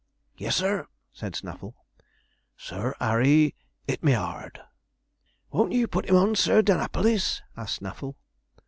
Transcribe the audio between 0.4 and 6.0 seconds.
sir,' said Snaffle. 'Sir 'Arry, 'It me 'ard.' 'Won't you